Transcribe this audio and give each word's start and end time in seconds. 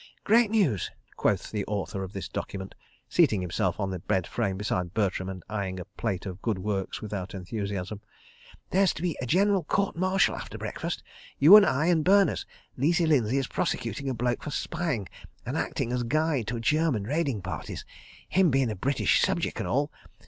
"Great 0.23 0.49
news," 0.49 0.89
quoth 1.15 1.51
the 1.51 1.63
author 1.67 2.01
of 2.03 2.11
this 2.11 2.27
document, 2.27 2.73
seating 3.07 3.39
himself 3.39 3.79
on 3.79 3.91
the 3.91 3.99
bed 3.99 4.25
frame 4.25 4.57
beside 4.57 4.95
Bertram 4.95 5.29
and 5.29 5.43
eyeing 5.47 5.79
a 5.79 5.85
plate 5.85 6.25
of 6.25 6.41
Good 6.41 6.57
Works 6.57 7.03
without 7.03 7.35
enthusiasm. 7.35 8.01
"There's 8.71 8.95
to 8.95 9.03
be 9.03 9.15
a 9.21 9.27
General 9.27 9.63
Court 9.63 9.95
Martial 9.95 10.35
after 10.35 10.57
breakfast. 10.57 11.03
You 11.37 11.55
and 11.55 11.67
I 11.67 11.85
and 11.85 12.03
Berners. 12.03 12.47
Leesey 12.79 13.05
Lindsay 13.05 13.37
is 13.37 13.45
prosecuting 13.45 14.09
a 14.09 14.15
bloke 14.15 14.41
for 14.41 14.49
spying 14.49 15.07
and 15.45 15.55
acting 15.55 15.93
as 15.93 16.01
guide 16.01 16.47
to 16.47 16.59
German 16.59 17.03
raiding 17.03 17.43
parties—him 17.43 18.49
bein' 18.49 18.71
a 18.71 18.75
British 18.75 19.21
subjick 19.21 19.59
an' 19.59 19.67
all. 19.67 19.91